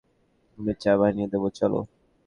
আমি 0.57 0.73
চা 0.81 0.91
বানিয়ে 0.99 1.27
দেব, 1.27 1.43
চলো। 1.51 1.79